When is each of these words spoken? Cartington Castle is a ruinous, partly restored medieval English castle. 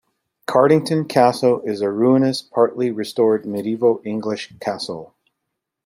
Cartington 0.47 1.07
Castle 1.07 1.61
is 1.61 1.81
a 1.81 1.91
ruinous, 1.91 2.41
partly 2.41 2.89
restored 2.89 3.45
medieval 3.45 4.01
English 4.03 4.51
castle. 4.59 5.13